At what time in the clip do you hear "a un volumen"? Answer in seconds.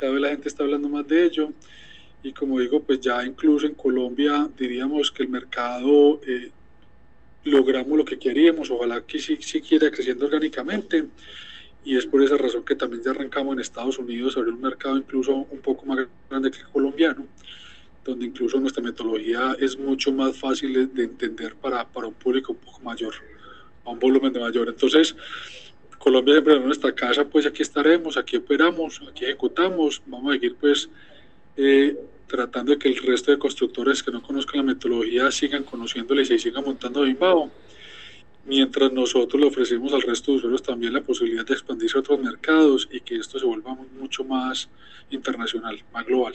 23.84-24.32